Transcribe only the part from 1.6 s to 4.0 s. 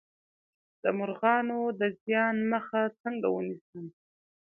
د زیان مخه څنګه ونیسم؟